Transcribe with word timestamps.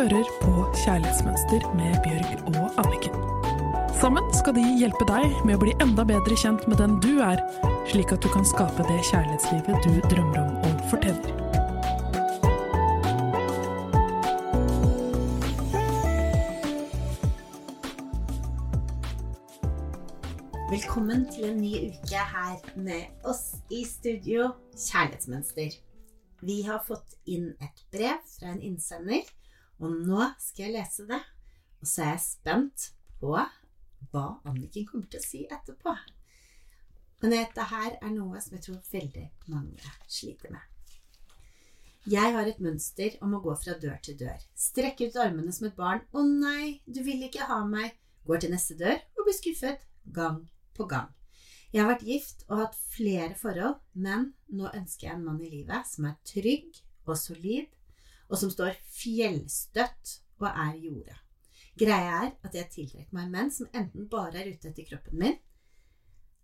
hører 0.00 0.28
på 0.40 0.52
Kjærlighetsmønster 0.80 1.64
med 1.76 1.96
Bjørg 2.04 2.54
og 2.56 2.78
Anniken. 2.80 3.16
Sammen 4.00 4.24
skal 4.32 4.54
de 4.56 4.62
hjelpe 4.80 5.04
deg 5.04 5.34
med 5.44 5.58
å 5.58 5.60
bli 5.60 5.74
enda 5.84 6.06
bedre 6.08 6.36
kjent 6.40 6.62
med 6.70 6.78
den 6.80 6.94
du 7.04 7.18
er, 7.20 7.42
slik 7.90 8.14
at 8.14 8.22
du 8.24 8.30
kan 8.32 8.46
skape 8.48 8.86
det 8.88 8.96
kjærlighetslivet 9.10 9.84
du 9.84 9.98
drømmer 10.08 10.38
om 10.40 10.54
og 10.64 10.78
fortjener. 10.88 11.34
Velkommen 20.70 21.26
til 21.34 21.50
en 21.50 21.60
ny 21.60 21.74
uke 21.90 22.22
her 22.30 22.56
med 22.88 23.28
oss 23.28 23.50
i 23.68 23.82
studio 23.84 24.54
Kjærlighetsmønster. 24.78 25.76
Vi 26.40 26.62
har 26.64 26.80
fått 26.88 27.18
inn 27.28 27.50
et 27.60 27.84
brev 27.92 28.16
fra 28.38 28.54
en 28.54 28.64
innsender, 28.64 29.28
og 29.80 30.00
nå 30.06 30.24
skal 30.40 30.66
jeg 30.66 30.76
lese 30.76 31.06
det. 31.08 31.20
Og 31.80 31.88
så 31.88 32.04
er 32.04 32.10
jeg 32.14 32.24
spent 32.26 32.90
på 33.20 33.34
hva 34.10 34.24
Anniken 34.48 34.88
kommer 34.88 35.08
til 35.10 35.20
å 35.20 35.24
si 35.24 35.44
etterpå. 35.46 35.94
Men 37.20 37.34
dette 37.34 37.68
her 37.68 37.96
er 38.00 38.12
noe 38.14 38.40
som 38.40 38.56
jeg 38.56 38.64
tror 38.66 38.92
veldig 38.92 39.26
mange 39.52 39.94
sliter 40.08 40.52
med. 40.52 40.66
Jeg 42.08 42.32
har 42.32 42.48
et 42.48 42.60
mønster 42.64 43.18
om 43.20 43.34
å 43.36 43.42
gå 43.44 43.54
fra 43.60 43.74
dør 43.80 43.98
til 44.04 44.16
dør. 44.22 44.40
Strekke 44.56 45.10
ut 45.10 45.18
armene 45.20 45.52
som 45.52 45.66
et 45.68 45.76
barn. 45.76 46.00
'Å 46.12 46.24
nei, 46.24 46.80
du 46.86 47.02
vil 47.04 47.26
ikke 47.26 47.48
ha 47.48 47.60
meg.' 47.64 47.96
Går 48.24 48.40
til 48.40 48.52
neste 48.52 48.76
dør 48.76 48.96
og 49.16 49.26
blir 49.26 49.36
skuffet 49.36 49.84
gang 50.12 50.48
på 50.76 50.86
gang. 50.88 51.08
Jeg 51.72 51.82
har 51.82 51.90
vært 51.92 52.06
gift 52.08 52.44
og 52.48 52.60
hatt 52.60 52.76
flere 52.92 53.34
forhold, 53.38 53.76
men 53.94 54.32
nå 54.48 54.70
ønsker 54.74 55.08
jeg 55.08 55.16
en 55.16 55.24
mann 55.24 55.40
i 55.44 55.50
livet 55.50 55.86
som 55.88 56.08
er 56.08 56.16
trygg 56.26 56.80
og 57.06 57.16
solid, 57.18 57.68
og 58.30 58.38
som 58.38 58.52
står 58.52 58.78
fjellstøtt 58.94 60.16
og 60.40 60.48
er 60.50 60.78
jorda. 60.80 61.16
Greia 61.80 62.16
er 62.26 62.32
at 62.46 62.56
jeg 62.56 62.70
tiltrekker 62.74 63.16
meg 63.16 63.30
menn 63.32 63.50
som 63.54 63.70
enten 63.76 64.08
bare 64.10 64.42
er 64.42 64.52
ute 64.52 64.70
etter 64.70 64.86
kroppen 64.88 65.20
min, 65.22 65.36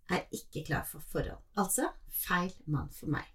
er 0.07 0.23
ikke 0.31 0.63
klar 0.67 0.85
for 0.87 1.03
forhold. 1.11 1.41
Altså 1.59 1.89
feil 2.23 2.53
mann 2.65 2.91
for 2.95 3.11
meg. 3.11 3.25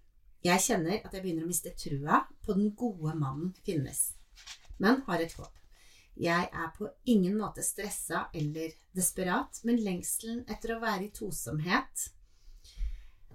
Jeg 0.42 0.64
kjenner 0.64 0.98
at 0.98 1.12
jeg 1.12 1.22
begynner 1.22 1.47
å 1.47 1.50
miste 1.50 1.75
trua 1.78 2.25
på 2.42 2.56
den 2.56 2.72
gode 2.75 3.14
mannen 3.14 3.53
finnes, 3.62 4.17
men 4.83 5.05
har 5.06 5.22
et 5.22 5.37
håp. 5.39 5.53
Jeg 6.19 6.48
er 6.50 6.72
på 6.77 6.91
ingen 7.09 7.39
måte 7.39 7.62
stressa 7.64 8.27
eller 8.37 8.75
desperat, 8.97 9.62
men 9.64 9.81
lengselen 9.81 10.42
etter 10.50 10.75
å 10.75 10.83
være 10.83 11.06
i 11.06 11.12
tosomhet 11.14 12.09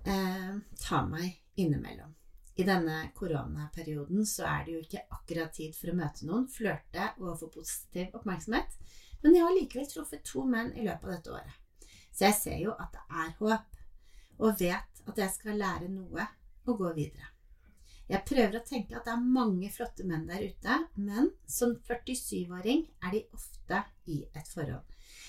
eh, 0.03 0.59
tar 0.83 1.07
meg 1.09 1.39
innimellom. 1.57 2.16
I 2.57 2.65
denne 2.65 3.11
koronaperioden 3.15 4.25
så 4.25 4.47
er 4.49 4.65
det 4.65 4.73
jo 4.73 4.79
ikke 4.81 5.03
akkurat 5.13 5.53
tid 5.53 5.75
for 5.77 5.91
å 5.91 5.97
møte 5.99 6.25
noen, 6.25 6.47
flørte 6.49 7.11
og 7.21 7.37
få 7.37 7.51
positiv 7.53 8.15
oppmerksomhet, 8.17 8.73
men 9.21 9.37
jeg 9.37 9.45
har 9.45 9.53
likevel 9.53 9.89
truffet 9.91 10.25
to 10.25 10.45
menn 10.49 10.71
i 10.73 10.85
løpet 10.87 11.05
av 11.05 11.13
dette 11.13 11.35
året. 11.37 11.89
Så 12.09 12.25
jeg 12.25 12.37
ser 12.39 12.59
jo 12.63 12.73
at 12.73 12.93
det 12.95 13.03
er 13.23 13.33
håp, 13.39 13.81
og 14.41 14.61
vet 14.61 15.01
at 15.07 15.21
jeg 15.21 15.33
skal 15.35 15.61
lære 15.61 15.89
noe 15.93 16.25
og 16.65 16.81
gå 16.81 16.93
videre. 16.97 17.29
Jeg 18.07 18.23
prøver 18.23 18.57
å 18.57 18.65
tenke 18.65 18.95
at 18.95 19.05
det 19.05 19.13
er 19.13 19.31
mange 19.37 19.69
flotte 19.73 20.05
menn 20.07 20.25
der 20.29 20.45
ute, 20.47 20.77
men 20.95 21.29
som 21.45 21.75
47-åring 21.89 22.85
er 23.03 23.17
de 23.17 23.25
ofte 23.35 23.81
i 24.07 24.21
et 24.31 24.49
forhold. 24.49 24.85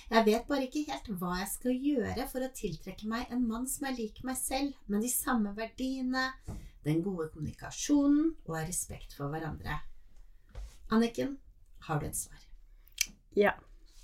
Jeg 0.09 0.25
vet 0.25 0.47
bare 0.48 0.65
ikke 0.65 0.87
helt 0.89 1.11
hva 1.20 1.41
jeg 1.41 1.51
skal 1.53 1.83
gjøre 1.89 2.27
for 2.31 2.45
å 2.45 2.53
tiltrekke 2.57 3.09
meg 3.11 3.35
en 3.35 3.45
mann 3.51 3.67
som 3.69 3.89
er 3.91 3.98
lik 3.98 4.23
meg 4.25 4.39
selv, 4.41 4.79
med 4.87 5.05
de 5.05 5.11
samme 5.13 5.53
verdiene, 5.59 6.31
den 6.89 7.03
gode 7.05 7.28
kommunikasjonen 7.33 8.34
og 8.47 8.56
har 8.56 8.69
respekt 8.69 9.14
for 9.17 9.33
hverandre. 9.33 9.81
Anniken, 10.91 11.36
har 11.86 12.00
du 12.00 12.08
et 12.08 12.17
svar? 12.17 12.40
Ja. 13.36 13.55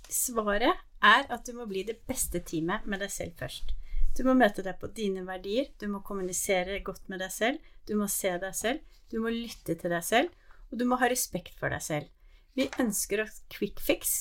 Svaret 0.04 0.68
er 1.04 1.30
at 1.32 1.46
du 1.46 1.54
må 1.56 1.64
bli 1.68 1.82
det 1.88 2.02
beste 2.08 2.42
teamet 2.44 2.84
med 2.86 3.00
deg 3.00 3.12
selv 3.12 3.38
først. 3.40 3.72
Du 4.14 4.22
må 4.26 4.36
møte 4.38 4.62
deg 4.62 4.76
på 4.78 4.90
dine 4.94 5.24
verdier, 5.26 5.72
du 5.80 5.88
må 5.90 6.04
kommunisere 6.06 6.78
godt 6.86 7.08
med 7.10 7.24
deg 7.24 7.32
selv, 7.34 7.72
du 7.88 7.96
må 7.98 8.06
se 8.12 8.30
deg 8.38 8.54
selv, 8.54 8.84
du 9.10 9.18
må 9.24 9.32
lytte 9.32 9.74
til 9.74 9.90
deg 9.90 10.04
selv, 10.06 10.30
og 10.70 10.78
du 10.78 10.84
må 10.86 11.00
ha 11.00 11.08
respekt 11.10 11.58
for 11.58 11.72
deg 11.72 11.82
selv. 11.82 12.12
Vi 12.54 12.68
ønsker 12.78 13.24
oss 13.24 13.40
quick 13.50 13.80
fix, 13.82 14.12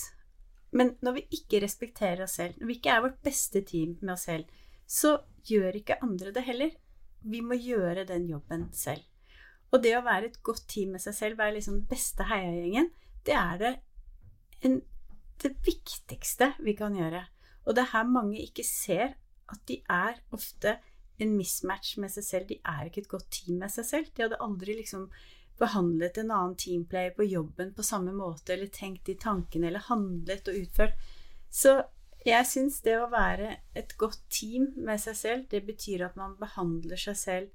men 0.74 0.96
når 1.06 1.20
vi 1.20 1.26
ikke 1.38 1.62
respekterer 1.62 2.24
oss 2.26 2.40
selv, 2.40 2.58
når 2.58 2.72
vi 2.72 2.78
ikke 2.80 2.96
er 2.96 3.04
vårt 3.06 3.20
beste 3.26 3.62
team 3.70 3.98
med 4.02 4.16
oss 4.16 4.26
selv, 4.32 4.50
så 4.90 5.20
gjør 5.46 5.78
ikke 5.78 6.00
andre 6.02 6.34
det 6.34 6.46
heller. 6.48 6.74
Vi 7.24 7.42
må 7.42 7.58
gjøre 7.60 8.06
den 8.10 8.28
jobben 8.30 8.68
selv. 8.76 9.04
Og 9.74 9.82
det 9.82 9.96
å 9.98 10.06
være 10.06 10.30
et 10.30 10.42
godt 10.46 10.68
team 10.70 10.94
med 10.94 11.02
seg 11.02 11.16
selv, 11.18 11.40
være 11.40 11.58
liksom 11.58 11.80
den 11.80 11.90
beste 11.90 12.28
heiagjengen, 12.30 12.92
det 13.26 13.36
er 13.40 13.60
det, 13.62 13.74
en, 14.68 14.82
det 15.42 15.54
viktigste 15.66 16.52
vi 16.62 16.76
kan 16.78 16.96
gjøre. 16.98 17.24
Og 17.66 17.76
det 17.76 17.86
er 17.86 17.94
her 17.96 18.10
mange 18.10 18.42
ikke 18.44 18.66
ser 18.68 19.16
at 19.50 19.62
de 19.70 19.80
er 19.90 20.20
ofte 20.36 20.78
en 21.22 21.34
mismatch 21.38 21.98
med 22.02 22.12
seg 22.14 22.28
selv. 22.28 22.50
De 22.50 22.60
er 22.60 22.90
ikke 22.90 23.06
et 23.06 23.12
godt 23.16 23.30
team 23.34 23.62
med 23.64 23.72
seg 23.74 23.88
selv. 23.88 24.12
De 24.14 24.26
hadde 24.26 24.42
aldri 24.44 24.76
liksom 24.78 25.08
behandlet 25.62 26.18
en 26.20 26.32
annen 26.34 26.56
teamplayer 26.60 27.14
på 27.16 27.28
jobben 27.30 27.74
på 27.74 27.86
samme 27.86 28.14
måte, 28.16 28.56
eller 28.56 28.72
tenkt 28.74 29.06
de 29.08 29.16
tankene, 29.20 29.70
eller 29.70 29.86
handlet 29.90 30.50
og 30.50 30.60
utført. 30.64 30.98
Så 31.54 31.78
jeg 32.32 32.48
syns 32.48 32.80
det 32.86 32.96
å 33.00 33.10
være 33.12 33.58
et 33.76 33.96
godt 34.00 34.22
team 34.32 34.70
med 34.78 35.02
seg 35.02 35.18
selv, 35.20 35.48
det 35.52 35.66
betyr 35.68 36.06
at 36.08 36.16
man 36.20 36.38
behandler 36.40 37.00
seg 37.00 37.18
selv 37.20 37.50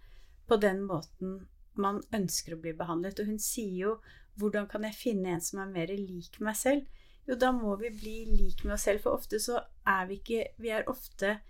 på 0.49 0.59
den 0.61 0.83
måten 0.89 1.39
man 1.79 2.01
ønsker 2.15 2.57
å 2.57 2.61
bli 2.61 2.75
behandlet. 2.77 3.21
Og 3.21 3.33
hun 3.33 3.39
sier 3.39 3.77
jo 3.87 3.99
'Hvordan 4.39 4.69
kan 4.71 4.85
jeg 4.85 4.95
finne 4.95 5.33
en 5.35 5.41
som 5.41 5.61
er 5.61 5.73
mer 5.73 5.87
lik 5.87 6.41
meg 6.41 6.57
selv?' 6.57 6.87
Jo, 7.29 7.35
da 7.35 7.51
må 7.53 7.77
vi 7.77 7.91
bli 7.91 8.25
lik 8.25 8.65
med 8.65 8.75
oss 8.75 8.83
selv, 8.83 9.03
for 9.03 9.11
ofte 9.11 9.41
så 9.41 9.59
er 9.87 10.07
vi 10.07 10.15
ikke 10.15 10.45
Vi 10.59 10.69
er 10.69 10.89
ofte 10.89 11.41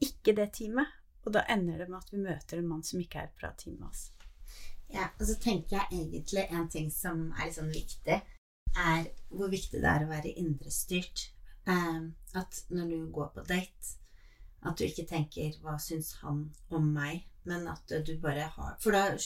ikke 0.00 0.34
det 0.36 0.52
teamet. 0.52 0.86
Og 1.24 1.32
da 1.32 1.44
ender 1.48 1.78
det 1.78 1.88
med 1.88 1.98
at 1.98 2.12
vi 2.12 2.18
møter 2.18 2.58
en 2.58 2.68
mann 2.68 2.82
som 2.82 3.00
ikke 3.00 3.18
er 3.18 3.24
et 3.24 3.38
bra 3.40 3.52
team 3.58 3.76
med 3.78 3.88
oss. 3.88 4.10
Ja, 4.92 5.08
og 5.20 5.26
så 5.26 5.38
tenker 5.38 5.76
jeg 5.76 6.00
egentlig 6.00 6.48
en 6.50 6.68
ting 6.68 6.90
som 6.90 7.30
er 7.38 7.46
litt 7.46 7.54
sånn 7.54 7.70
viktig, 7.72 8.18
er 8.76 9.06
hvor 9.30 9.48
viktig 9.52 9.80
det 9.80 9.88
er 9.88 10.04
å 10.04 10.10
være 10.10 10.34
indrestyrt. 10.42 11.30
Um, 11.66 12.14
at 12.34 12.64
når 12.70 12.88
du 12.90 13.12
går 13.12 13.28
på 13.34 13.44
date, 13.46 13.98
at 14.66 14.78
du 14.78 14.84
ikke 14.84 15.06
tenker 15.06 15.58
'hva 15.60 15.78
syns 15.78 16.12
han 16.22 16.54
om 16.70 16.82
meg', 16.82 17.26
men 17.44 17.68
at 17.68 17.92
du 18.06 18.18
bare 18.18 18.48
har 18.48 18.76
For 18.80 18.90
da, 18.90 19.18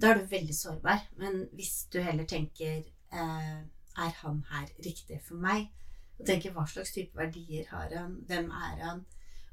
da 0.00 0.10
er 0.10 0.18
du 0.18 0.26
veldig 0.26 0.54
sårbar. 0.54 1.06
Men 1.16 1.48
hvis 1.52 1.86
du 1.92 2.00
heller 2.00 2.24
tenker 2.24 2.82
uh, 3.12 3.62
'er 3.96 4.14
han 4.22 4.44
her 4.50 4.66
riktig 4.86 5.20
for 5.22 5.34
meg', 5.34 5.70
og 6.18 6.26
tenker 6.26 6.52
'hva 6.52 6.66
slags 6.66 6.92
type 6.92 7.16
verdier 7.16 7.66
har 7.68 7.88
han', 7.96 8.24
hvem 8.26 8.50
er 8.50 8.84
han', 8.84 9.04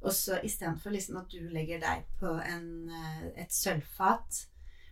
og 0.01 0.13
så 0.13 0.39
istedenfor 0.43 0.89
liksom 0.89 1.17
at 1.17 1.31
du 1.31 1.37
legger 1.37 1.79
deg 1.79 2.05
på 2.19 2.33
en, 2.39 2.89
eh, 2.89 3.43
et 3.43 3.53
sølvfat 3.53 4.47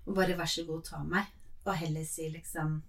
og 0.05 0.15
bare 0.15 0.37
'vær 0.37 0.45
så 0.45 0.65
god, 0.65 0.83
ta 0.83 1.03
meg', 1.03 1.33
og 1.65 1.75
heller 1.75 2.05
si 2.05 2.29
liksom 2.29 2.83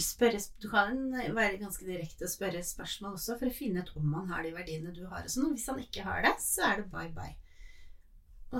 spørre, 0.00 0.40
Du 0.62 0.68
kan 0.70 0.98
være 1.12 1.60
ganske 1.60 1.86
direkte 1.86 2.26
og 2.26 2.32
spørre 2.32 2.62
spørsmål 2.64 3.18
også 3.18 3.38
for 3.40 3.50
å 3.50 3.54
finne 3.54 3.82
ut 3.82 3.94
om 3.98 4.14
han 4.20 4.32
har 4.32 4.42
de 4.46 4.52
verdiene 4.54 4.94
du 4.94 5.04
har. 5.06 5.24
Og 5.24 5.32
sånn. 5.32 5.50
Og 5.50 5.56
hvis 5.56 5.68
han 5.70 5.80
ikke 5.82 6.06
har 6.06 6.22
det, 6.26 6.36
så 6.40 6.68
er 6.70 6.82
det 6.82 6.90
bye 6.92 7.12
bye. 7.16 7.36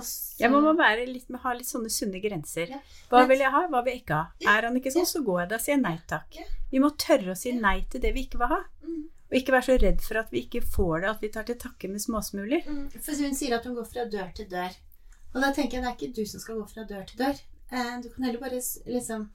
Så... 0.01 0.41
Ja, 0.41 0.49
man 0.49 0.65
må 0.65 0.73
litt, 1.05 1.27
ha 1.43 1.51
litt 1.53 1.69
sånne 1.69 1.89
sunne 1.93 2.17
grenser. 2.21 2.71
Ja. 2.73 2.79
Hva 3.11 3.27
vil 3.29 3.43
jeg 3.43 3.53
ha, 3.53 3.65
hva 3.69 3.83
vil 3.85 3.93
jeg 3.93 4.01
ikke 4.01 4.17
ha? 4.17 4.29
Ja. 4.41 4.55
Er 4.55 4.67
han 4.69 4.79
ikke 4.79 4.93
sånn, 4.93 5.05
så 5.09 5.21
går 5.25 5.43
jeg. 5.43 5.49
Da 5.51 5.59
og 5.59 5.65
sier 5.67 5.81
nei 5.81 5.97
takk. 6.09 6.39
Vi 6.71 6.81
må 6.81 6.89
tørre 6.97 7.35
å 7.35 7.37
si 7.37 7.53
nei 7.53 7.83
til 7.91 8.01
det 8.01 8.13
vi 8.15 8.25
ikke 8.25 8.41
vil 8.41 8.55
ha. 8.55 8.63
Mm. 8.81 9.03
Og 9.29 9.37
ikke 9.37 9.53
være 9.55 9.67
så 9.67 9.77
redd 9.81 10.01
for 10.05 10.21
at 10.21 10.33
vi 10.33 10.43
ikke 10.45 10.63
får 10.65 10.95
det, 11.03 11.11
at 11.11 11.21
vi 11.25 11.29
tar 11.33 11.45
til 11.45 11.59
takke 11.61 11.89
med 11.89 12.01
småsmuler. 12.01 12.65
Mm, 12.69 12.83
for 12.97 13.21
hun 13.21 13.37
sier 13.37 13.55
at 13.57 13.69
hun 13.69 13.77
går 13.77 13.87
fra 13.89 14.07
dør 14.09 14.33
til 14.37 14.49
dør. 14.49 14.75
Og 15.33 15.39
da 15.41 15.49
tenker 15.53 15.77
jeg 15.77 15.85
det 15.85 15.89
er 15.89 15.95
ikke 15.97 16.17
du 16.17 16.25
som 16.29 16.41
skal 16.41 16.59
gå 16.59 16.65
fra 16.69 16.85
dør 16.89 17.05
til 17.09 17.21
dør. 17.21 17.39
Eh, 17.73 17.95
du 18.03 18.09
kan 18.13 18.27
heller 18.27 18.41
bare 18.41 18.61
liksom 18.89 19.29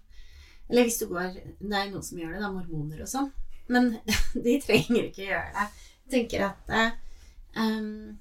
Eller 0.69 0.85
hvis 0.85 0.99
du 1.01 1.07
går 1.11 1.35
Det 1.35 1.75
er 1.75 1.91
noen 1.91 2.05
som 2.05 2.21
gjør 2.21 2.35
det, 2.37 2.41
da, 2.45 2.51
mormoner 2.53 3.05
og 3.05 3.11
sånn. 3.11 3.31
Men 3.73 3.95
de 4.47 4.57
trenger 4.65 5.09
ikke 5.09 5.29
gjøre 5.29 5.53
det. 5.55 5.69
Jeg 6.09 6.15
tenker 6.15 6.47
at 6.47 6.73
um, 7.57 8.19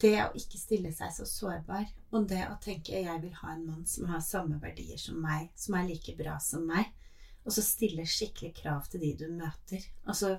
det 0.00 0.14
å 0.24 0.28
ikke 0.36 0.60
stille 0.60 0.92
seg 0.96 1.12
så 1.16 1.26
sårbar, 1.28 1.88
og 2.12 2.28
det 2.28 2.42
å 2.48 2.58
tenke 2.64 3.00
jeg 3.00 3.22
vil 3.22 3.34
ha 3.40 3.54
en 3.54 3.66
mann 3.66 3.86
som 3.88 4.08
har 4.12 4.24
samme 4.24 4.60
verdier 4.62 5.00
som 5.00 5.20
meg, 5.20 5.48
som 5.56 5.76
er 5.76 5.88
like 5.88 6.14
bra 6.16 6.36
som 6.44 6.64
meg, 6.68 6.88
og 7.44 7.54
så 7.56 7.64
stille 7.64 8.04
skikkelig 8.08 8.54
krav 8.60 8.88
til 8.92 9.04
de 9.04 9.14
du 9.22 9.26
møter. 9.32 9.84
Og 10.08 10.16
så 10.16 10.36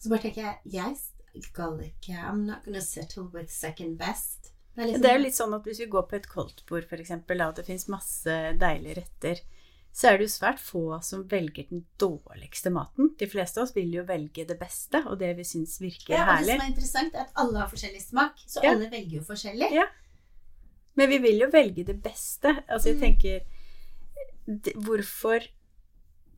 så 0.00 0.08
bare 0.08 0.24
tenker 0.24 0.46
jeg 0.46 0.72
Jeg 0.72 1.42
skal 1.44 1.80
ikke 1.84 2.16
I'm 2.16 2.46
not 2.46 2.64
gonna 2.64 2.80
settle 2.80 3.28
with 3.34 3.52
second 3.52 3.98
best. 3.98 4.52
Det 4.74 4.82
er, 4.82 4.86
liksom, 4.86 5.02
det 5.02 5.10
er 5.10 5.16
jo 5.16 5.22
litt 5.24 5.36
sånn 5.36 5.54
at 5.54 5.66
hvis 5.66 5.80
vi 5.82 5.88
går 5.92 6.04
på 6.08 6.16
et 6.16 6.28
koldtbord, 6.30 6.86
f.eks., 6.86 7.10
og 7.12 7.56
det 7.58 7.66
fins 7.66 7.88
masse 7.90 8.36
deilige 8.56 9.00
retter, 9.00 9.42
så 9.92 10.10
er 10.10 10.18
det 10.18 10.28
jo 10.28 10.32
svært 10.32 10.60
få 10.62 10.84
som 11.02 11.24
velger 11.28 11.66
den 11.70 11.82
dårligste 11.98 12.70
maten. 12.70 13.10
De 13.18 13.26
fleste 13.30 13.60
av 13.60 13.66
oss 13.66 13.74
vil 13.74 13.90
jo 13.94 14.04
velge 14.06 14.44
det 14.46 14.56
beste, 14.60 15.02
og 15.10 15.18
det 15.18 15.32
vi 15.40 15.46
syns 15.46 15.80
virker 15.82 16.14
ja, 16.14 16.26
herlig. 16.28 16.52
Det 16.52 16.58
som 16.58 16.64
er 16.66 16.72
interessant, 16.72 17.16
er 17.16 17.26
at 17.26 17.40
alle 17.42 17.62
har 17.62 17.72
forskjellig 17.72 18.02
smak, 18.04 18.44
så 18.46 18.62
ja. 18.62 18.74
alle 18.74 18.90
velger 18.92 19.18
jo 19.18 19.24
forskjellig. 19.26 19.70
Ja. 19.74 19.88
Men 20.98 21.10
vi 21.10 21.18
vil 21.26 21.42
jo 21.42 21.50
velge 21.50 21.86
det 21.88 21.98
beste. 22.04 22.54
Altså, 22.68 22.92
jeg 22.92 23.00
mm. 23.00 23.06
tenker 23.06 23.58
Hvorfor 24.74 25.44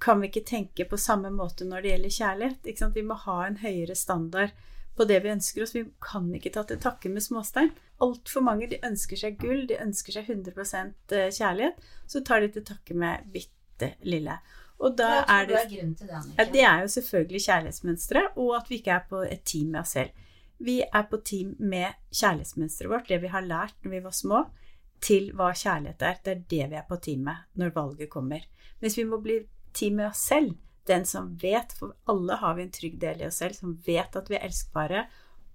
kan 0.02 0.20
vi 0.20 0.28
ikke 0.28 0.42
tenke 0.44 0.84
på 0.88 0.98
samme 0.98 1.30
måte 1.30 1.64
når 1.64 1.84
det 1.84 1.92
gjelder 1.92 2.14
kjærlighet. 2.16 2.94
Vi 2.96 3.04
må 3.06 3.16
ha 3.22 3.36
en 3.46 3.60
høyere 3.62 3.94
standard 3.96 4.50
på 4.96 5.06
det 5.08 5.22
vi 5.24 5.32
ønsker 5.32 5.64
oss. 5.64 5.74
Vi 5.74 5.84
kan 6.04 6.28
ikke 6.36 6.52
ta 6.54 6.64
til 6.68 6.80
takke 6.82 7.10
med 7.12 7.24
småstein. 7.24 7.70
Altfor 8.02 8.44
mange 8.44 8.68
de 8.70 8.80
ønsker 8.84 9.20
seg 9.20 9.38
gull, 9.40 9.64
de 9.70 9.78
ønsker 9.80 10.16
seg 10.16 10.28
100% 10.28 11.14
kjærlighet. 11.38 11.86
Så 12.06 12.24
tar 12.26 12.42
de 12.42 12.50
til 12.52 12.66
takke 12.66 12.96
med 12.98 13.30
bitte 13.32 13.94
lille. 14.06 14.36
Og 14.82 14.96
da 14.98 15.22
er 15.30 15.46
det 15.46 15.56
er 15.60 15.68
det, 15.68 16.08
ja, 16.38 16.44
Det 16.44 16.62
er 16.62 16.80
jo 16.82 16.88
selvfølgelig 16.88 17.40
kjærlighetsmønsteret, 17.44 18.36
og 18.36 18.56
at 18.56 18.70
vi 18.70 18.80
ikke 18.80 18.90
er 18.90 19.04
på 19.08 19.22
et 19.22 19.44
team 19.44 19.70
med 19.70 19.80
oss 19.80 19.94
selv. 19.94 20.10
Vi 20.58 20.80
er 20.82 21.06
på 21.10 21.20
team 21.24 21.54
med 21.58 21.94
kjærlighetsmønsteret 22.10 22.90
vårt, 22.90 23.08
det 23.08 23.22
vi 23.22 23.30
har 23.30 23.46
lært 23.46 23.74
når 23.82 23.90
vi 23.90 24.02
var 24.04 24.16
små, 24.16 24.44
til 25.02 25.30
hva 25.34 25.52
kjærlighet 25.54 26.02
er. 26.02 26.18
Det 26.24 26.32
er 26.32 26.42
det 26.50 26.70
vi 26.70 26.78
er 26.78 26.86
på 26.88 26.98
team 27.02 27.24
med 27.26 27.46
når 27.58 27.74
valget 27.74 28.10
kommer. 28.10 28.42
Mens 28.80 28.98
vi 28.98 29.04
må 29.04 29.20
bli 29.22 29.40
team 29.74 29.98
med 30.00 30.10
oss 30.10 30.26
selv. 30.28 30.54
Den 30.88 31.06
som 31.06 31.34
vet, 31.38 31.74
for 31.78 31.94
alle 32.10 32.38
har 32.40 32.56
vi 32.58 32.66
en 32.66 32.74
trygg 32.74 32.96
del 33.02 33.22
i 33.22 33.28
oss 33.28 33.38
selv, 33.42 33.54
som 33.58 33.76
vet 33.86 34.16
at 34.18 34.30
vi 34.30 34.38
er 34.38 34.48
elskbare, 34.48 35.06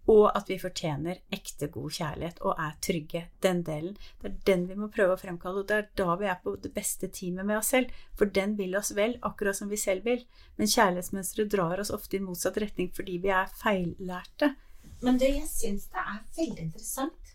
og 0.07 0.29
at 0.39 0.47
vi 0.47 0.55
fortjener 0.59 1.19
ekte 1.35 1.67
god 1.71 1.91
kjærlighet 1.97 2.37
og 2.47 2.59
er 2.63 2.75
trygge. 2.83 3.25
Den 3.43 3.59
delen. 3.67 3.97
Det 4.21 4.29
er 4.29 4.37
den 4.47 4.63
vi 4.69 4.77
må 4.79 4.87
prøve 4.93 5.17
å 5.17 5.19
fremkalle, 5.19 5.63
og 5.63 5.67
det 5.67 5.77
er 5.77 5.89
da 5.99 6.15
vi 6.21 6.29
er 6.31 6.39
på 6.43 6.53
det 6.63 6.71
beste 6.75 7.09
teamet 7.11 7.47
med 7.49 7.59
oss 7.59 7.73
selv. 7.75 7.91
For 8.15 8.31
den 8.39 8.55
vil 8.59 8.77
oss 8.79 8.93
vel, 8.95 9.17
akkurat 9.27 9.59
som 9.59 9.71
vi 9.71 9.79
selv 9.81 10.07
vil. 10.07 10.23
Men 10.55 10.71
kjærlighetsmønsteret 10.71 11.51
drar 11.51 11.83
oss 11.83 11.91
ofte 11.91 12.19
i 12.19 12.23
motsatt 12.23 12.59
retning 12.63 12.93
fordi 12.95 13.19
vi 13.25 13.33
er 13.35 13.51
feillærte. 13.59 14.53
Men 15.03 15.19
du, 15.19 15.27
jeg 15.27 15.47
syns 15.51 15.89
det 15.91 16.03
er 16.05 16.21
veldig 16.39 16.69
interessant. 16.69 17.33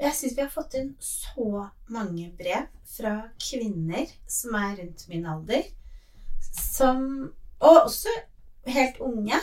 Jeg 0.00 0.16
syns 0.16 0.36
vi 0.36 0.44
har 0.44 0.52
fått 0.52 0.74
inn 0.76 0.94
så 1.00 1.66
mange 1.92 2.30
brev 2.36 2.66
fra 2.96 3.14
kvinner 3.40 4.08
som 4.28 4.56
er 4.58 4.80
rundt 4.80 5.06
min 5.08 5.28
alder, 5.28 5.68
som 6.60 7.32
Og 7.60 7.86
også 7.86 8.12
helt 8.68 8.98
unge. 9.00 9.38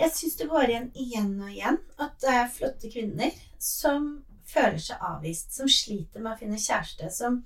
Jeg 0.00 0.10
syns 0.14 0.36
det 0.38 0.48
går 0.50 0.70
igjen 0.70 0.88
igjen 0.94 1.32
og 1.40 1.50
igjen 1.50 1.78
at 2.02 2.14
det 2.22 2.32
er 2.34 2.52
flotte 2.52 2.90
kvinner 2.92 3.34
som 3.58 4.08
føler 4.46 4.78
seg 4.82 5.02
avvist, 5.02 5.52
som 5.54 5.70
sliter 5.70 6.22
med 6.22 6.32
å 6.32 6.38
finne 6.38 6.60
kjæreste, 6.62 7.10
som 7.10 7.40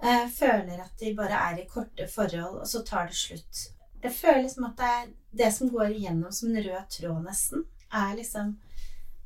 eh, 0.00 0.26
føler 0.32 0.80
at 0.80 0.92
de 1.00 1.12
bare 1.16 1.40
er 1.50 1.60
i 1.60 1.68
korte 1.68 2.08
forhold, 2.08 2.62
og 2.62 2.68
så 2.68 2.82
tar 2.86 3.10
det 3.10 3.18
slutt. 3.18 3.64
Jeg 4.04 4.12
føler 4.16 4.48
som 4.52 4.68
at 4.68 4.76
det 4.80 4.90
er 4.98 5.08
det 5.44 5.50
som 5.56 5.72
går 5.72 5.94
igjennom 5.94 6.32
som 6.32 6.52
en 6.52 6.64
rød 6.64 6.90
tråd, 6.96 7.22
nesten, 7.24 7.64
er 7.92 8.16
liksom 8.18 8.54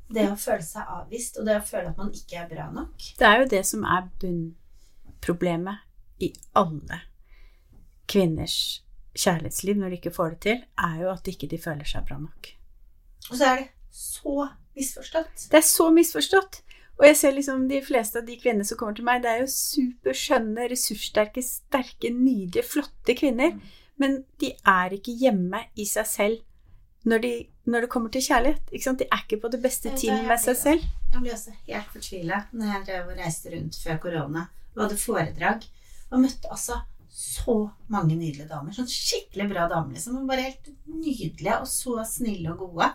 det 0.09 0.25
å 0.31 0.39
føle 0.39 0.65
seg 0.65 0.95
avvist, 0.99 1.37
og 1.39 1.47
det 1.47 1.59
å 1.59 1.67
føle 1.67 1.91
at 1.91 1.99
man 1.99 2.11
ikke 2.15 2.41
er 2.41 2.49
bra 2.49 2.69
nok. 2.73 3.11
Det 3.19 3.27
er 3.27 3.43
jo 3.43 3.51
det 3.51 3.63
som 3.67 3.85
er 3.85 4.09
bunnproblemet 4.21 5.85
i 6.25 6.33
alle 6.59 7.03
kvinners 8.09 8.55
kjærlighetsliv 9.17 9.77
når 9.79 9.91
de 9.91 9.99
ikke 9.99 10.15
får 10.15 10.33
det 10.35 10.39
til, 10.45 10.63
er 10.85 10.95
jo 11.03 11.11
at 11.11 11.25
de 11.25 11.35
ikke 11.35 11.61
føler 11.61 11.87
seg 11.87 12.07
bra 12.07 12.17
nok. 12.21 12.51
Og 13.29 13.35
så 13.35 13.51
er 13.51 13.61
det 13.61 13.69
så 13.93 14.47
misforstått. 14.77 15.47
Det 15.51 15.59
er 15.59 15.67
så 15.67 15.89
misforstått. 15.93 16.61
Og 16.99 17.05
jeg 17.07 17.15
ser 17.15 17.35
liksom 17.35 17.63
de 17.69 17.79
fleste 17.83 18.19
av 18.19 18.27
de 18.27 18.35
kvinnene 18.39 18.67
som 18.67 18.77
kommer 18.79 18.97
til 18.97 19.07
meg, 19.07 19.21
det 19.23 19.31
er 19.31 19.43
jo 19.45 19.51
superskjønne, 19.53 20.67
ressurssterke, 20.71 21.43
sterke, 21.45 22.11
nydelige, 22.11 22.65
flotte 22.67 23.15
kvinner. 23.15 23.55
Men 23.99 24.21
de 24.39 24.51
er 24.67 24.95
ikke 24.95 25.15
hjemme 25.21 25.63
i 25.79 25.87
seg 25.87 26.07
selv 26.07 26.41
når, 27.07 27.23
de, 27.23 27.31
når 27.71 27.85
det 27.85 27.91
kommer 27.93 28.11
til 28.11 28.25
kjærlighet. 28.25 28.71
De 28.71 29.07
er 29.07 29.23
ikke 29.23 29.39
på 29.45 29.51
det 29.53 29.61
beste 29.63 29.93
teamet 29.95 30.27
med 30.27 30.43
seg 30.43 30.59
selv. 30.59 30.87
Jeg 31.13 31.23
ble 31.23 31.33
også 31.33 31.55
helt 31.69 31.93
fortvila 31.95 32.43
når 32.51 32.91
jeg 32.91 33.05
reiste 33.17 33.53
rundt 33.55 33.79
før 33.79 34.01
korona 34.03 34.45
og 34.75 34.83
hadde 34.83 34.99
foredrag. 34.99 35.67
Og 36.09 36.23
møtte 36.23 36.51
altså 36.51 36.81
så 37.09 37.55
mange 37.89 38.15
nydelige 38.15 38.47
damer. 38.49 38.71
Sånn 38.75 38.87
skikkelig 38.89 39.49
bra 39.51 39.67
damer, 39.71 39.93
liksom. 39.97 40.19
Bare 40.29 40.45
helt 40.49 40.69
nydelige 40.87 41.55
og 41.61 41.67
så 41.67 41.95
snille 42.05 42.51
og 42.53 42.59
gode. 42.67 42.91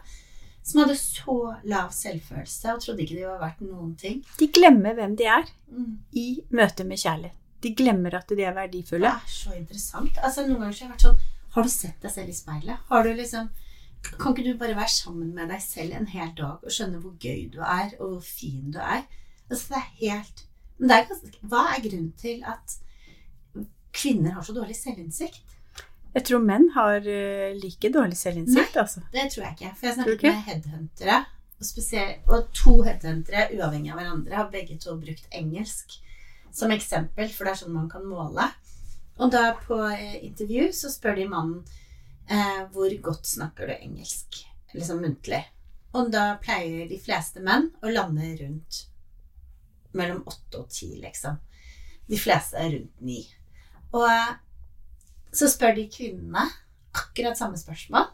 Som 0.64 0.80
hadde 0.80 0.94
så 0.96 1.34
lav 1.68 1.90
selvfølelse 1.92 2.72
og 2.72 2.80
trodde 2.80 3.02
ikke 3.04 3.18
de 3.18 3.26
var 3.28 3.40
verdt 3.42 3.60
noen 3.66 3.94
ting. 4.00 4.22
De 4.40 4.46
glemmer 4.48 4.94
hvem 4.96 5.16
de 5.16 5.24
er 5.28 5.44
Mm. 5.74 5.98
i 6.12 6.40
møte 6.50 6.84
med 6.86 6.98
kjærlighet. 6.98 7.34
De 7.60 7.74
glemmer 7.74 8.14
at 8.14 8.28
de 8.28 8.42
er 8.44 8.52
verdifulle. 8.54 9.08
Det 9.08 9.28
er 9.28 9.34
så 9.34 9.52
interessant. 9.56 10.18
Altså, 10.22 10.46
noen 10.46 10.60
ganger 10.60 10.72
så 10.72 10.84
har 10.84 10.88
jeg 10.88 10.94
vært 10.94 11.06
sånn 11.08 11.20
Har 11.54 11.62
du 11.62 11.68
sett 11.70 12.00
deg 12.02 12.10
selv 12.10 12.28
i 12.28 12.32
speilet? 12.32 12.78
Har 12.88 13.02
du 13.04 13.12
liksom 13.14 13.48
Kan 14.18 14.34
ikke 14.34 14.44
du 14.52 14.58
bare 14.58 14.74
være 14.76 14.88
sammen 14.88 15.34
med 15.34 15.48
deg 15.48 15.60
selv 15.62 15.92
en 15.94 16.06
hel 16.06 16.32
dag 16.36 16.58
og 16.62 16.70
skjønne 16.70 17.00
hvor 17.00 17.14
gøy 17.18 17.50
du 17.50 17.60
er, 17.60 17.92
og 18.00 18.10
hvor 18.10 18.22
fin 18.22 18.70
du 18.70 18.78
er? 18.78 19.04
Altså, 19.50 19.68
det 19.68 19.76
er 19.76 19.92
helt 20.00 20.44
Men 20.78 20.88
det 20.88 20.96
er 20.96 21.06
ganske 21.08 21.48
Hva 21.48 21.62
er 21.76 21.80
grunnen 21.88 22.12
til 22.20 22.42
at 22.44 22.76
kvinner 23.94 24.36
har 24.36 24.46
så 24.46 24.54
dårlig 24.56 24.76
selvinnsikt? 24.78 25.54
Jeg 26.14 26.26
tror 26.28 26.42
menn 26.46 26.68
har 26.76 27.06
eh, 27.10 27.54
like 27.58 27.90
dårlig 27.90 28.16
selvinnsikt, 28.18 28.76
altså. 28.78 29.02
Det 29.12 29.26
tror 29.32 29.46
jeg 29.48 29.56
ikke. 29.56 29.70
For 29.78 29.88
jeg 29.88 29.96
snakket 29.98 30.26
med 30.28 30.42
headhuntere, 30.48 31.20
og, 31.58 32.34
og 32.34 32.50
to 32.54 32.74
headhuntere 32.86 33.48
uavhengig 33.56 33.90
av 33.94 33.98
hverandre 33.98 34.38
har 34.38 34.52
begge 34.52 34.78
to 34.82 34.94
brukt 35.00 35.26
engelsk 35.34 35.96
som 36.54 36.70
eksempel, 36.70 37.30
for 37.34 37.46
det 37.46 37.54
er 37.54 37.60
sånn 37.64 37.74
man 37.74 37.90
kan 37.90 38.06
måle. 38.06 38.46
Og 39.18 39.30
da 39.34 39.56
på 39.58 39.78
eh, 39.90 40.20
intervju 40.26 40.68
så 40.74 40.90
spør 40.92 41.18
de 41.18 41.26
mannen 41.30 41.64
eh, 42.30 42.62
hvor 42.74 42.94
godt 43.02 43.26
snakker 43.26 43.70
du 43.70 43.74
engelsk, 43.74 44.44
liksom 44.74 45.02
muntlig. 45.02 45.42
Og 45.94 46.10
da 46.14 46.34
pleier 46.42 46.86
de 46.90 46.98
fleste 47.02 47.42
menn 47.42 47.72
å 47.82 47.90
lande 47.90 48.32
rundt 48.38 48.84
mellom 49.94 50.22
åtte 50.30 50.62
og 50.62 50.70
ti, 50.74 50.92
liksom. 51.02 51.38
De 52.06 52.18
fleste 52.18 52.58
er 52.58 52.72
rundt 52.74 53.02
ni. 53.06 53.20
Og 53.94 54.06
eh, 54.10 54.34
så 55.34 55.48
spør 55.50 55.76
de 55.78 55.86
kvinnene 55.90 56.48
akkurat 56.94 57.38
samme 57.38 57.58
spørsmål. 57.58 58.10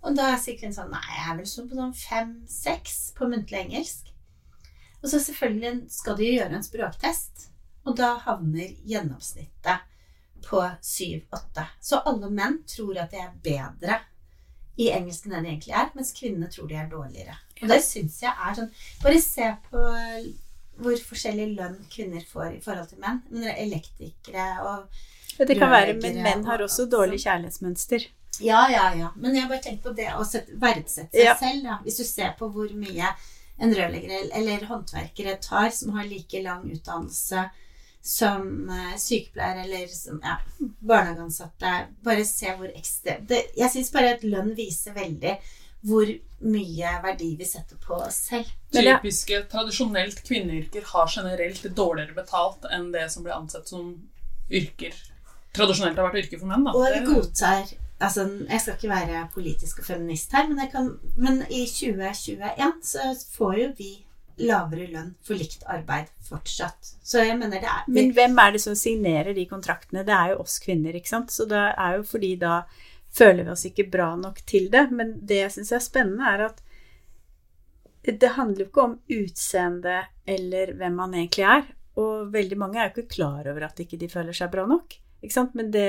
Og 0.00 0.16
da 0.16 0.32
sier 0.40 0.56
kvinnen 0.56 0.76
sånn 0.76 0.92
Nei, 0.92 1.04
jeg 1.12 1.26
er 1.28 1.38
vel 1.38 1.48
sånn 1.48 1.68
på 1.68 1.76
sånn 1.76 1.96
fem-seks 1.96 2.98
på 3.16 3.28
muntlig 3.28 3.64
engelsk. 3.64 4.08
Og 5.00 5.08
så 5.12 5.20
selvfølgelig 5.20 5.88
skal 5.92 6.16
de 6.18 6.28
gjøre 6.28 6.56
en 6.58 6.64
språktest, 6.64 7.46
og 7.88 7.96
da 7.96 8.14
havner 8.26 8.74
gjennomsnittet 8.88 9.86
på 10.44 10.60
syv-åtte. 10.84 11.66
Så 11.84 12.00
alle 12.08 12.28
menn 12.32 12.60
tror 12.68 13.00
at 13.00 13.12
de 13.12 13.20
er 13.22 13.36
bedre 13.44 14.00
i 14.80 14.90
engelsk 14.92 15.26
enn 15.26 15.36
de 15.36 15.52
egentlig 15.52 15.74
er, 15.76 15.88
mens 15.96 16.12
kvinnene 16.16 16.48
tror 16.52 16.68
de 16.68 16.76
er 16.80 16.88
dårligere. 16.92 17.36
Og 17.60 17.72
det 17.72 17.80
syns 17.84 18.20
jeg 18.22 18.32
er 18.32 18.56
sånn 18.56 18.70
Bare 19.02 19.20
se 19.20 19.48
på 19.68 19.82
hvor 20.80 21.02
forskjellig 21.10 21.50
lønn 21.58 21.76
kvinner 21.92 22.24
får 22.24 22.54
i 22.56 22.60
forhold 22.64 22.88
til 22.88 23.02
menn. 23.02 23.20
Men 23.32 23.50
elektrikere 23.52 24.46
og 24.64 25.00
det 25.48 25.58
kan 25.58 25.70
være, 25.70 25.94
men 26.02 26.22
menn 26.22 26.44
har 26.44 26.58
også 26.58 26.86
dårlig 26.90 27.20
kjærlighetsmønster. 27.24 28.06
Ja, 28.40 28.68
ja, 28.70 28.94
ja. 28.96 29.08
Men 29.16 29.34
jeg 29.34 29.42
har 29.42 29.48
bare 29.50 29.62
tenkt 29.62 29.82
på 29.84 29.94
det 29.96 30.08
å 30.16 30.24
verdsette 30.58 31.12
seg 31.12 31.24
Ja. 31.24 31.34
selv, 31.36 31.62
da. 31.64 31.78
Hvis 31.84 31.96
du 31.98 32.04
ser 32.04 32.34
på 32.38 32.48
hvor 32.52 32.68
mye 32.72 33.14
en 33.60 33.74
rørlegger 33.74 34.30
eller- 34.32 34.66
håndverkere 34.66 35.40
tar, 35.40 35.70
som 35.70 35.92
har 35.92 36.04
like 36.06 36.42
lang 36.42 36.64
utdannelse 36.70 37.50
som 38.02 38.70
eh, 38.70 38.96
sykepleier 38.96 39.64
eller 39.64 39.86
som 39.88 40.20
ja, 40.24 40.38
barnehageansatte. 40.80 41.72
Bare 42.02 42.24
se 42.24 42.46
hvor 42.56 42.68
ekstremt 42.74 43.26
det- 43.28 43.50
Jeg 43.56 43.70
syns 43.70 43.90
bare 43.92 44.14
at 44.14 44.22
lønn 44.24 44.54
viser 44.56 44.94
veldig 44.94 45.36
hvor 45.84 46.06
mye 46.40 47.02
verdi 47.02 47.36
vi 47.36 47.44
setter 47.44 47.76
på 47.76 47.94
oss 48.06 48.14
selv. 48.30 48.46
Typiske, 48.72 49.42
tradisjonelt 49.50 50.22
kvinneyrker 50.24 50.82
har 50.84 51.06
generelt 51.08 51.62
dårligere 51.74 52.14
betalt 52.14 52.64
enn 52.72 52.90
det 52.92 53.10
som 53.10 53.22
blir 53.24 53.32
ansett 53.36 53.68
som 53.68 53.94
yrker 54.50 54.92
tradisjonelt 55.56 55.98
har 55.98 56.10
vært 56.10 56.24
yrke 56.24 56.40
for 56.40 56.50
menn. 56.50 56.66
Da. 56.66 56.74
Og 56.76 56.86
vi 56.94 57.00
godtar 57.06 57.64
altså, 57.98 58.26
Jeg 58.48 58.60
skal 58.62 58.76
ikke 58.76 58.92
være 58.92 59.24
politisk 59.34 59.82
og 59.82 59.88
feminist 59.88 60.36
her, 60.36 60.48
men, 60.48 60.62
jeg 60.64 60.72
kan, 60.72 60.92
men 61.16 61.42
i 61.48 61.64
2021 61.66 62.78
så 62.92 63.10
får 63.36 63.58
jo 63.62 63.72
vi 63.78 63.90
lavere 64.40 64.86
lønn 64.88 65.10
for 65.26 65.36
likt 65.36 65.66
arbeid 65.68 66.08
fortsatt. 66.24 66.94
Så 67.04 67.24
jeg 67.26 67.36
mener 67.38 67.60
det 67.60 67.68
er 67.68 67.88
Men 67.92 68.14
hvem 68.16 68.38
er 68.40 68.54
det 68.54 68.62
som 68.64 68.76
signerer 68.78 69.34
de 69.36 69.44
kontraktene? 69.50 70.04
Det 70.06 70.14
er 70.16 70.32
jo 70.32 70.40
oss 70.44 70.58
kvinner, 70.62 70.96
ikke 70.96 71.12
sant? 71.12 71.34
Så 71.34 71.44
det 71.50 71.60
er 71.60 71.98
jo 71.98 72.06
fordi 72.08 72.34
da 72.40 72.62
føler 73.12 73.44
vi 73.44 73.52
oss 73.52 73.66
ikke 73.68 73.90
bra 73.92 74.14
nok 74.16 74.40
til 74.48 74.70
det. 74.72 74.86
Men 74.96 75.18
det 75.26 75.42
jeg 75.42 75.54
syns 75.58 75.74
er 75.76 75.84
spennende, 75.84 76.24
er 76.30 76.46
at 76.48 76.64
det 78.00 78.32
handler 78.38 78.64
jo 78.64 78.70
ikke 78.70 78.86
om 78.86 78.96
utseende 79.12 79.98
eller 80.24 80.72
hvem 80.78 80.98
man 81.02 81.14
egentlig 81.18 81.44
er. 81.44 81.68
Og 82.00 82.32
veldig 82.32 82.58
mange 82.58 82.80
er 82.80 82.88
jo 82.88 82.96
ikke 82.96 83.16
klar 83.18 83.44
over 83.50 83.66
at 83.66 83.80
ikke 83.82 84.00
de 84.00 84.08
føler 84.08 84.36
seg 84.36 84.52
bra 84.52 84.64
nok. 84.68 84.96
Ikke 85.20 85.36
sant? 85.36 85.54
Men 85.58 85.70
det, 85.74 85.88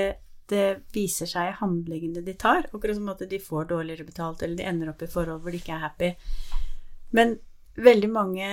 det 0.52 0.66
viser 0.94 1.30
seg 1.30 1.50
i 1.50 1.56
handlingene 1.60 2.24
de 2.24 2.34
tar. 2.38 2.68
Akkurat 2.72 2.98
som 2.98 3.10
at 3.12 3.24
de 3.28 3.40
får 3.40 3.70
dårligere 3.72 4.08
betalt, 4.08 4.42
eller 4.42 4.60
de 4.60 4.68
ender 4.68 4.92
opp 4.92 5.02
i 5.02 5.10
forhold 5.10 5.42
hvor 5.42 5.54
de 5.54 5.62
ikke 5.62 5.76
er 5.76 5.86
happy. 5.86 6.12
Men 7.16 7.36
veldig 7.76 8.12
mange 8.12 8.52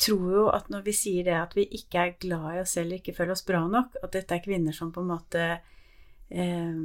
tror 0.00 0.30
jo 0.34 0.44
at 0.52 0.68
når 0.72 0.84
vi 0.88 0.94
sier 0.96 1.26
det 1.26 1.36
at 1.38 1.54
vi 1.56 1.64
ikke 1.78 2.00
er 2.02 2.16
glad 2.20 2.48
i 2.56 2.60
oss 2.64 2.74
selv, 2.76 2.96
ikke 2.96 3.14
føler 3.16 3.36
oss 3.36 3.46
bra 3.46 3.62
nok, 3.70 3.96
at 4.02 4.12
dette 4.16 4.36
er 4.36 4.44
kvinner 4.44 4.74
som 4.74 4.90
på 4.92 5.04
en 5.04 5.12
måte 5.12 5.44
eh, 5.54 6.78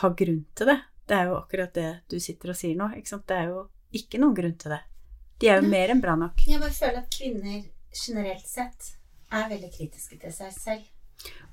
har 0.00 0.18
grunn 0.18 0.42
til 0.56 0.72
det. 0.72 0.78
Det 1.06 1.14
er 1.14 1.30
jo 1.30 1.38
akkurat 1.38 1.74
det 1.76 1.90
du 2.10 2.18
sitter 2.22 2.50
og 2.50 2.58
sier 2.58 2.78
nå. 2.78 2.90
Ikke 2.98 3.12
sant? 3.12 3.26
Det 3.28 3.36
er 3.36 3.52
jo 3.52 3.66
ikke 3.94 4.18
noen 4.18 4.34
grunn 4.34 4.56
til 4.58 4.74
det. 4.74 4.82
De 5.38 5.50
er 5.52 5.60
jo 5.60 5.68
mer 5.70 5.92
enn 5.92 6.02
bra 6.02 6.16
nok. 6.18 6.42
Jeg 6.48 6.60
bare 6.62 6.74
føler 6.74 7.02
at 7.02 7.12
kvinner 7.12 7.60
generelt 7.96 8.48
sett 8.48 8.92
er 9.36 9.48
veldig 9.52 9.70
kritiske 9.74 10.18
til 10.22 10.32
seg 10.32 10.54
selv. 10.56 10.84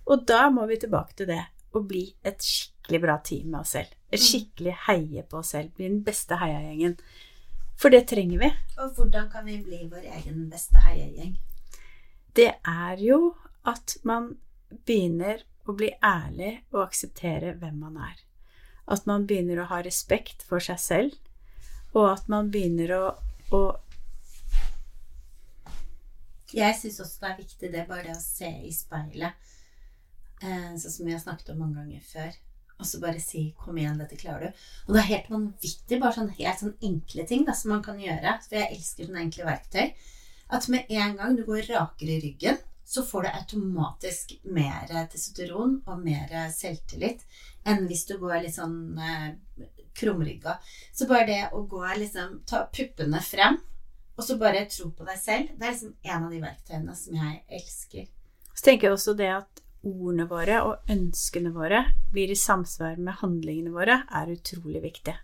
Og 0.08 0.26
da 0.28 0.50
må 0.50 0.66
vi 0.68 0.78
tilbake 0.78 1.16
til 1.16 1.28
det. 1.28 1.44
å 1.74 1.80
bli 1.90 2.04
et 2.24 2.38
skikkelig 2.46 3.00
bra 3.02 3.14
team 3.26 3.48
med 3.50 3.62
oss 3.62 3.72
selv. 3.74 3.88
Et 4.12 4.20
Mm. 4.20 4.26
skikkelig 4.28 4.74
heie 4.88 5.24
på 5.24 5.38
oss 5.40 5.50
selv. 5.56 5.72
Bli 5.74 5.88
den 5.88 6.04
beste 6.04 6.38
heiagjengen. 6.38 7.00
For 7.76 7.90
det 7.90 8.08
trenger 8.08 8.38
vi. 8.40 8.50
Og 8.78 8.94
hvordan 8.94 9.32
kan 9.32 9.44
vi 9.46 9.58
bli 9.58 9.80
vår 9.90 10.04
egen 10.06 10.52
beste 10.52 10.78
heiagjeng? 10.78 11.38
Det 12.36 12.54
er 12.64 12.98
jo 13.02 13.36
at 13.66 13.98
man 14.04 14.38
begynner 14.86 15.42
å 15.68 15.76
bli 15.76 15.90
ærlig 16.04 16.62
og 16.72 16.84
akseptere 16.88 17.56
hvem 17.58 17.80
man 17.80 17.98
er. 17.98 18.16
At 18.88 19.08
man 19.08 19.26
begynner 19.26 19.64
å 19.64 19.68
ha 19.68 19.82
respekt 19.82 20.44
for 20.44 20.60
seg 20.60 20.78
selv, 20.80 21.18
og 21.96 22.12
at 22.20 22.30
man 22.30 22.52
begynner 22.52 22.90
å, 23.00 23.18
å 23.52 23.80
Jeg 26.54 26.76
syns 26.78 27.00
også 27.02 27.20
det 27.22 27.30
er 27.32 27.38
viktig 27.42 27.72
det 27.74 27.88
bare 27.90 28.04
det 28.04 28.16
å 28.18 28.22
se 28.22 28.50
i 28.68 28.72
speilet, 28.72 29.34
sånn 30.42 30.92
som 30.92 31.06
vi 31.06 31.14
har 31.14 31.22
snakket 31.22 31.54
om 31.54 31.62
mange 31.64 31.80
ganger 31.80 32.02
før, 32.08 32.34
og 32.80 32.88
så 32.90 33.00
bare 33.00 33.20
si 33.22 33.54
'kom 33.58 33.78
igjen, 33.78 33.98
dette 33.98 34.18
klarer 34.18 34.50
du'. 34.50 34.54
Og 34.88 34.94
det 34.94 35.02
er 35.02 35.14
helt 35.14 35.30
vanvittig, 35.30 36.00
bare 36.02 36.14
sånn 36.14 36.34
helt 36.40 36.60
sånn 36.60 36.78
enkle 36.82 37.28
ting 37.28 37.46
da, 37.46 37.54
som 37.54 37.72
man 37.72 37.84
kan 37.84 38.00
gjøre, 38.00 38.40
for 38.44 38.56
jeg 38.56 38.76
elsker 38.76 39.06
sånne 39.08 39.24
enkle 39.24 39.46
verktøy, 39.46 39.94
at 40.50 40.70
med 40.70 40.86
en 40.90 41.16
gang 41.18 41.36
du 41.36 41.46
går 41.46 41.70
rakere 41.70 42.18
i 42.18 42.22
ryggen, 42.22 42.58
så 42.86 43.04
får 43.04 43.24
du 43.24 43.30
automatisk 43.30 44.34
mer 44.44 44.88
testosteron 45.12 45.82
og 45.88 46.04
mer 46.04 46.30
selvtillit 46.52 47.24
enn 47.66 47.88
hvis 47.88 48.06
du 48.06 48.18
går 48.20 48.44
litt 48.44 48.58
sånn 48.58 49.00
eh, 49.00 49.66
krumrygga. 49.98 50.58
Så 50.94 51.08
bare 51.08 51.28
det 51.30 51.42
å 51.54 51.64
gå 51.70 51.86
liksom 51.98 52.42
Ta 52.50 52.66
puppene 52.74 53.22
frem, 53.24 53.58
og 54.18 54.28
så 54.28 54.38
bare 54.38 54.68
tro 54.70 54.92
på 54.92 55.08
deg 55.08 55.18
selv. 55.18 55.56
Det 55.58 55.66
er 55.66 55.72
liksom 55.72 55.96
en 56.04 56.28
av 56.28 56.34
de 56.34 56.42
verktøyene 56.44 56.96
som 56.98 57.18
jeg 57.18 57.40
elsker. 57.50 58.10
Så 58.54 58.68
tenker 58.68 58.90
jeg 58.90 58.98
også 59.00 59.16
det 59.18 59.32
at 59.40 59.63
ordene 59.84 60.26
våre 60.30 60.62
og 60.64 60.90
ønskene 60.90 61.52
våre 61.56 61.84
blir 62.14 62.32
i 62.32 62.36
samsvar 62.40 62.98
med 62.98 63.20
handlingene 63.22 63.74
våre, 63.76 64.02
er 64.10 64.32
utrolig 64.32 64.82
viktig. 64.84 65.16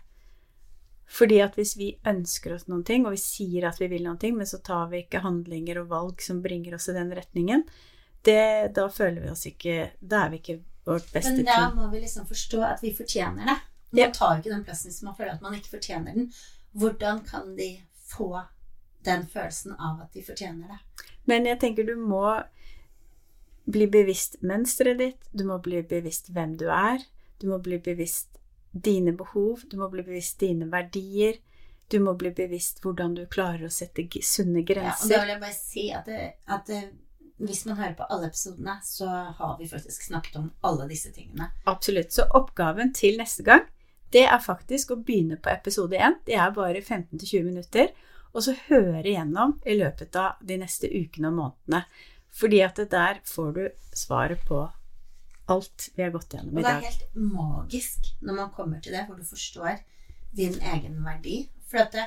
Fordi 1.09 1.39
at 1.41 1.55
hvis 1.57 1.71
vi 1.79 1.87
ønsker 2.05 2.53
oss 2.53 2.67
noen 2.69 2.83
ting, 2.85 3.05
og 3.07 3.15
vi 3.15 3.21
sier 3.23 3.65
at 3.69 3.79
vi 3.81 3.87
vil 3.89 4.03
noen 4.05 4.19
ting, 4.21 4.35
men 4.37 4.45
så 4.49 4.59
tar 4.61 4.89
vi 4.91 4.99
ikke 5.05 5.23
handlinger 5.23 5.79
og 5.81 5.87
valg 5.89 6.21
som 6.21 6.41
bringer 6.43 6.75
oss 6.77 6.89
i 6.91 6.93
den 6.93 7.09
retningen, 7.17 7.63
det, 8.27 8.73
da 8.75 8.89
føler 8.91 9.23
vi 9.23 9.29
oss 9.31 9.45
ikke 9.47 9.75
Da 10.03 10.25
er 10.25 10.29
vi 10.33 10.41
ikke 10.41 10.57
vårt 10.85 11.07
beste 11.13 11.31
Men 11.37 11.45
da 11.47 11.55
team. 11.55 11.77
må 11.79 11.87
vi 11.93 12.01
liksom 12.03 12.25
forstå 12.27 12.59
at 12.67 12.81
vi 12.83 12.91
fortjener 12.97 13.45
det. 13.47 13.57
Man 13.91 14.01
Ja. 14.03 14.11
tar 14.11 14.37
ikke 14.37 14.51
den 14.51 14.63
plassen 14.67 14.91
hvis 14.91 15.01
man 15.03 15.15
føler 15.15 15.33
at 15.33 15.41
man 15.41 15.55
ikke 15.55 15.71
fortjener 15.77 16.13
den. 16.13 16.31
Hvordan 16.75 17.23
kan 17.25 17.55
de 17.55 17.69
få 18.11 18.43
den 19.05 19.25
følelsen 19.25 19.71
av 19.79 20.01
at 20.03 20.13
de 20.13 20.21
fortjener 20.21 20.67
det? 20.67 20.79
Men 21.25 21.45
jeg 21.45 21.59
tenker 21.59 21.85
du 21.87 21.95
må 21.95 22.43
bli 23.71 23.87
bevisst 23.91 24.39
mønsteret 24.45 24.99
ditt, 24.99 25.29
du 25.31 25.45
må 25.47 25.59
bli 25.63 25.81
bevisst 25.87 26.31
hvem 26.33 26.55
du 26.59 26.67
er, 26.73 27.03
du 27.39 27.49
må 27.51 27.59
bli 27.63 27.79
bevisst 27.83 28.39
dine 28.71 29.13
behov, 29.17 29.63
du 29.69 29.77
må 29.79 29.89
bli 29.89 30.03
bevisst 30.05 30.39
dine 30.41 30.69
verdier, 30.71 31.39
du 31.89 31.99
må 32.03 32.13
bli 32.17 32.31
bevisst 32.35 32.83
hvordan 32.83 33.15
du 33.17 33.23
klarer 33.31 33.65
å 33.65 33.73
sette 33.73 34.05
sunne 34.21 34.61
grenser. 34.67 34.89
Ja, 34.89 34.93
og 35.05 35.13
da 35.13 35.21
vil 35.23 35.33
jeg 35.33 35.41
bare 35.41 35.57
si 35.57 35.85
at, 35.95 36.09
det, 36.09 36.25
at 36.45 36.69
det, 36.69 36.81
hvis 37.41 37.63
man 37.65 37.79
hører 37.79 37.95
på 37.97 38.09
alle 38.13 38.29
episodene, 38.29 38.75
så 38.85 39.09
har 39.39 39.55
vi 39.59 39.69
faktisk 39.71 40.05
snakket 40.05 40.37
om 40.41 40.51
alle 40.69 40.85
disse 40.91 41.11
tingene. 41.15 41.49
Absolutt. 41.71 42.13
Så 42.13 42.27
oppgaven 42.37 42.93
til 42.93 43.17
neste 43.21 43.45
gang, 43.47 43.65
det 44.13 44.25
er 44.25 44.41
faktisk 44.41 44.93
å 44.93 45.01
begynne 45.01 45.37
på 45.41 45.51
episode 45.53 45.97
1. 45.97 46.21
Det 46.29 46.37
er 46.37 46.53
bare 46.53 46.81
15-20 46.81 47.43
minutter. 47.45 47.91
Og 48.29 48.45
så 48.45 48.53
høre 48.67 49.07
igjennom 49.07 49.55
i 49.65 49.73
løpet 49.77 50.13
av 50.19 50.41
de 50.45 50.59
neste 50.61 50.89
ukene 50.89 51.31
og 51.31 51.37
månedene. 51.39 51.83
Fordi 52.35 52.61
at 52.65 52.77
det 52.79 52.89
der 52.91 53.21
får 53.25 53.51
du 53.55 53.63
svaret 53.95 54.43
på 54.47 54.63
alt 55.49 55.89
vi 55.95 56.03
har 56.05 56.13
gått 56.13 56.33
gjennom 56.33 56.59
i 56.59 56.63
dag. 56.63 56.77
Og 56.77 56.83
det 56.83 56.89
er 56.89 56.93
helt 56.93 57.15
magisk 57.33 58.11
når 58.21 58.37
man 58.43 58.51
kommer 58.53 58.83
til 58.83 58.95
det, 58.95 59.05
hvor 59.07 59.17
du 59.17 59.25
forstår 59.25 59.81
din 60.37 60.59
egen 60.73 61.01
verdi. 61.05 61.39
For 61.69 61.81
at 61.83 61.95
det, 61.95 62.05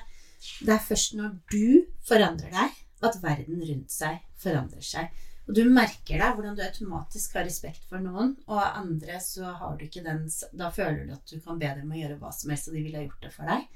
det 0.63 0.77
er 0.77 0.87
først 0.87 1.19
når 1.19 1.35
du 1.51 1.85
forandrer 2.07 2.55
deg, 2.55 2.79
at 3.03 3.19
verden 3.23 3.63
rundt 3.67 3.91
seg 3.95 4.23
forandrer 4.43 4.87
seg. 4.87 5.11
Og 5.49 5.57
du 5.59 5.65
merker 5.67 6.21
deg 6.23 6.37
hvordan 6.37 6.55
du 6.55 6.63
automatisk 6.63 7.35
har 7.35 7.47
respekt 7.49 7.83
for 7.91 8.03
noen, 8.03 8.37
og 8.47 8.63
andre 8.63 9.19
så 9.23 9.51
har 9.59 9.75
du 9.79 9.89
ikke 9.89 10.05
den 10.07 10.29
Da 10.55 10.71
føler 10.71 11.03
du 11.09 11.17
at 11.17 11.27
du 11.27 11.41
kan 11.43 11.59
be 11.59 11.71
dem 11.81 11.91
å 11.91 11.99
gjøre 11.99 12.19
hva 12.21 12.31
som 12.35 12.53
helst, 12.55 12.71
og 12.71 12.79
de 12.79 12.85
ville 12.85 13.01
ha 13.01 13.09
gjort 13.09 13.27
det 13.27 13.33
for 13.35 13.51
deg. 13.51 13.67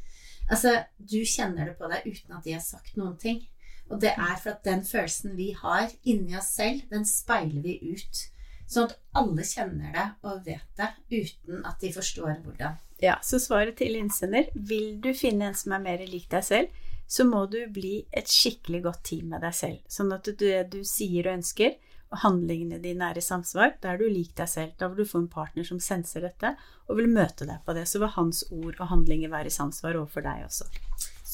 Altså, 0.46 0.76
du 0.96 1.18
kjenner 1.26 1.66
det 1.66 1.74
på 1.80 1.90
deg 1.90 2.06
uten 2.06 2.36
at 2.36 2.46
de 2.46 2.54
har 2.54 2.62
sagt 2.62 2.94
noen 3.00 3.16
ting. 3.18 3.42
Og 3.90 4.00
det 4.02 4.14
er 4.14 4.34
for 4.42 4.56
at 4.56 4.64
den 4.66 4.82
følelsen 4.84 5.36
vi 5.38 5.52
har 5.56 5.92
inni 6.02 6.36
oss 6.38 6.54
selv, 6.58 6.82
den 6.90 7.06
speiler 7.06 7.62
vi 7.62 7.78
ut. 7.94 8.24
Sånn 8.66 8.88
at 8.88 8.96
alle 9.14 9.44
kjenner 9.46 9.92
det 9.94 10.06
og 10.26 10.42
vet 10.46 10.80
det, 10.80 10.88
uten 11.12 11.62
at 11.68 11.78
de 11.82 11.92
forstår 11.94 12.40
hvordan. 12.42 12.80
Ja, 13.02 13.18
så 13.22 13.38
svaret 13.38 13.76
til 13.76 13.98
innsender 13.98 14.48
Vil 14.54 14.96
du 15.04 15.10
finne 15.14 15.50
en 15.50 15.58
som 15.58 15.74
er 15.76 15.82
mer 15.84 16.02
lik 16.08 16.30
deg 16.32 16.44
selv, 16.46 16.84
så 17.06 17.26
må 17.28 17.44
du 17.46 17.60
bli 17.70 18.00
et 18.10 18.30
skikkelig 18.30 18.80
godt 18.88 19.04
team 19.06 19.28
med 19.30 19.44
deg 19.46 19.54
selv. 19.54 19.82
Sånn 19.86 20.10
at 20.16 20.26
det 20.40 20.56
du 20.72 20.80
sier 20.82 21.28
og 21.28 21.38
ønsker, 21.38 21.76
og 22.10 22.20
handlingene 22.22 22.78
dine 22.82 23.10
er 23.10 23.18
i 23.18 23.24
samsvar, 23.24 23.76
da 23.82 23.92
er 23.92 24.00
du 24.00 24.06
lik 24.10 24.32
deg 24.38 24.50
selv. 24.50 24.74
Da 24.78 24.88
vil 24.90 25.04
du 25.04 25.10
få 25.10 25.24
en 25.24 25.30
partner 25.30 25.66
som 25.66 25.78
senser 25.82 26.26
dette, 26.26 26.54
og 26.86 26.98
vil 26.98 27.10
møte 27.10 27.46
deg 27.46 27.62
på 27.66 27.74
det. 27.76 27.86
Så 27.90 28.02
vil 28.02 28.14
hans 28.14 28.44
ord 28.50 28.74
og 28.78 28.90
handlinger 28.90 29.30
være 29.32 29.50
i 29.50 29.54
samsvar 29.54 29.98
overfor 29.98 30.26
deg 30.26 30.46
også. 30.46 30.66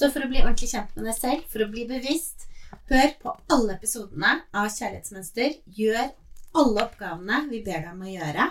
Så 0.02 0.08
for 0.10 0.24
å 0.24 0.30
bli 0.32 0.40
ordentlig 0.42 0.72
kjent 0.72 0.96
med 0.98 1.06
deg 1.06 1.14
selv, 1.14 1.44
for 1.52 1.62
å 1.62 1.68
bli 1.70 1.84
bevisst, 1.86 2.48
hør 2.90 3.12
på 3.22 3.34
alle 3.54 3.76
episodene 3.76 4.32
av 4.58 4.66
Kjærlighetsmønster. 4.74 5.52
Gjør 5.78 6.08
alle 6.58 6.82
oppgavene 6.88 7.38
vi 7.52 7.60
ber 7.62 7.84
deg 7.84 7.92
om 7.92 8.02
å 8.02 8.10
gjøre. 8.10 8.48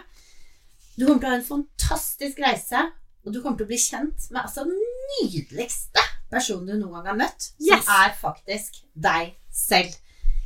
Du 0.96 1.04
kommer 1.10 1.20
til 1.20 1.28
å 1.28 1.34
ha 1.34 1.40
en 1.42 1.48
fantastisk 1.50 2.40
reise, 2.44 2.86
og 3.26 3.36
du 3.36 3.42
kommer 3.42 3.60
til 3.60 3.68
å 3.68 3.72
bli 3.74 3.82
kjent 3.84 4.30
med 4.32 4.42
altså 4.46 4.64
den 4.70 4.80
nydeligste 5.18 6.06
personen 6.32 6.72
du 6.72 6.78
noen 6.80 7.02
gang 7.02 7.12
har 7.12 7.20
møtt, 7.26 7.50
Yes! 7.60 7.84
som 7.84 8.00
er 8.00 8.16
faktisk 8.22 8.80
deg 8.96 9.36
selv. 9.52 9.98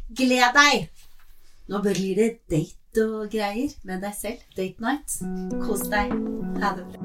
Gled 0.10 0.58
deg! 0.58 0.90
Nå 1.70 1.82
blir 1.86 2.18
det 2.18 2.30
date 2.50 3.06
og 3.06 3.30
greier 3.34 3.74
med 3.86 4.02
deg 4.06 4.18
selv. 4.18 4.42
Date 4.58 4.82
night. 4.82 5.20
Kos 5.66 5.86
deg. 5.92 6.14
Ha 6.64 6.74
det 6.78 6.90
bra. 6.94 7.05